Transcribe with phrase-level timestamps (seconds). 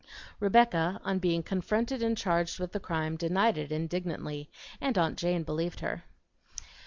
[0.39, 4.49] Rebecca, on being confronted and charged with the crime, denied it indignantly,
[4.81, 6.05] and aunt Jane believed her.